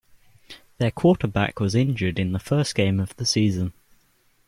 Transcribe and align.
Their 0.79 0.89
quarterback 0.89 1.59
was 1.59 1.75
injured 1.75 2.17
in 2.17 2.31
the 2.31 2.39
first 2.39 2.73
game 2.73 2.99
of 2.99 3.15
the 3.17 3.25
season. 3.27 3.71